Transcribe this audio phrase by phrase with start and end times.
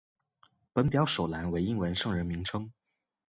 [0.73, 2.71] 本表首栏为英文圣人名称。